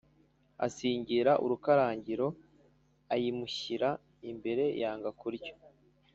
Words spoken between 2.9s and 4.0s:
ayimushyira